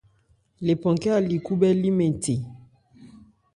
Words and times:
Lephan 0.65 0.95
khɛ́n 1.01 1.15
a 1.17 1.21
li 1.27 1.37
khúbhɛ́ 1.45 1.71
li 1.81 1.89
mɛn 1.97 2.13
the. 2.23 2.35